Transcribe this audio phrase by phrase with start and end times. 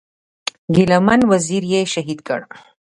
[0.73, 2.41] ګيله من وزير یې شهید کړ.